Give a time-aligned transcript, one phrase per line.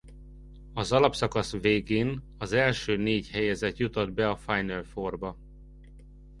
[0.73, 5.37] Az alapszakasz végén az első négy helyezett jutott be a Final Fourba.